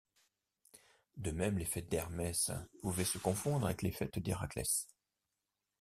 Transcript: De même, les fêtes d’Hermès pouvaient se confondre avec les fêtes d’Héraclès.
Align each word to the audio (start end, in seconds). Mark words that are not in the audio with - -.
De 1.17 1.29
même, 1.29 1.59
les 1.59 1.65
fêtes 1.65 1.87
d’Hermès 1.91 2.49
pouvaient 2.81 3.03
se 3.05 3.19
confondre 3.19 3.67
avec 3.67 3.83
les 3.83 3.91
fêtes 3.91 4.17
d’Héraclès. 4.17 4.87